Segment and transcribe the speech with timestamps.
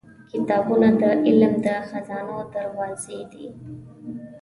[0.31, 3.47] •کتابونه د علم د خزانو دروازې دي.